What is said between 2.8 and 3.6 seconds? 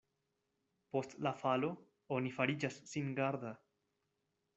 singarda.